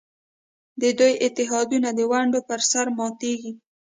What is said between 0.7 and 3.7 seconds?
د دوی اتحادونه د ونډې پر سر ماتېږي.